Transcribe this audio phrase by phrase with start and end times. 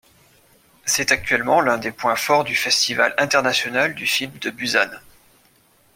[0.83, 4.89] C’est actuellement l’un des points forts du Festival international du film de Busan.